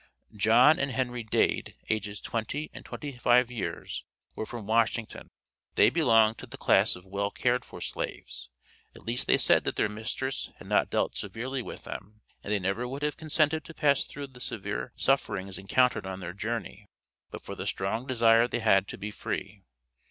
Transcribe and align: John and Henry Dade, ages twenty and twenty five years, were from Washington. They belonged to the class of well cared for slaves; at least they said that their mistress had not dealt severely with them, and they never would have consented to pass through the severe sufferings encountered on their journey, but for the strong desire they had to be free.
John 0.35 0.79
and 0.79 0.89
Henry 0.89 1.21
Dade, 1.21 1.75
ages 1.87 2.19
twenty 2.19 2.71
and 2.73 2.83
twenty 2.83 3.15
five 3.17 3.51
years, 3.51 4.03
were 4.35 4.47
from 4.47 4.65
Washington. 4.65 5.29
They 5.75 5.91
belonged 5.91 6.39
to 6.39 6.47
the 6.47 6.57
class 6.57 6.95
of 6.95 7.05
well 7.05 7.29
cared 7.29 7.63
for 7.63 7.79
slaves; 7.81 8.49
at 8.95 9.05
least 9.05 9.27
they 9.27 9.37
said 9.37 9.63
that 9.63 9.75
their 9.75 9.87
mistress 9.89 10.49
had 10.57 10.65
not 10.65 10.89
dealt 10.89 11.15
severely 11.15 11.61
with 11.61 11.83
them, 11.83 12.21
and 12.43 12.51
they 12.51 12.57
never 12.57 12.87
would 12.87 13.03
have 13.03 13.15
consented 13.15 13.63
to 13.65 13.75
pass 13.75 14.03
through 14.03 14.25
the 14.25 14.39
severe 14.41 14.91
sufferings 14.95 15.59
encountered 15.59 16.07
on 16.07 16.19
their 16.19 16.33
journey, 16.33 16.87
but 17.29 17.43
for 17.43 17.53
the 17.53 17.67
strong 17.67 18.07
desire 18.07 18.47
they 18.47 18.59
had 18.61 18.87
to 18.87 18.97
be 18.97 19.11
free. 19.11 19.61